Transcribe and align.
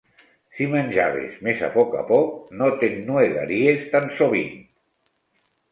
Si 0.59 0.67
menjaves 0.71 1.35
més 1.49 1.61
a 1.67 1.69
poc 1.77 1.93
a 1.99 2.03
poc, 2.09 2.33
no 2.63 2.73
t'ennuegaries 2.81 3.87
tan 3.95 4.13
sovint. 4.23 4.63